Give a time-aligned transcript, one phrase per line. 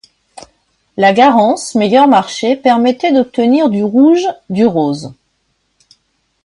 [0.97, 5.13] La garance, meilleur marché, permettait d'obtenir du rouge, du rose.